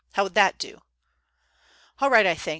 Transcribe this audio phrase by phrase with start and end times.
[0.13, 0.81] How would that do?"
[1.99, 2.49] "All right, I think.